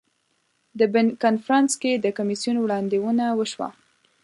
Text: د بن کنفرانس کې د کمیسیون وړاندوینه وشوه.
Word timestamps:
د 0.79 0.81
بن 0.93 1.07
کنفرانس 1.23 1.71
کې 1.81 1.91
د 2.03 2.05
کمیسیون 2.17 2.57
وړاندوینه 2.59 3.25
وشوه. 3.39 3.69